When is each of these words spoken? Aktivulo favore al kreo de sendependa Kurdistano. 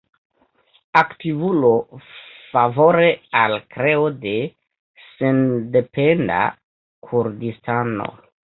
Aktivulo 1.01 1.69
favore 2.53 3.05
al 3.43 3.55
kreo 3.75 4.09
de 4.25 4.33
sendependa 5.05 6.43
Kurdistano. 7.11 8.13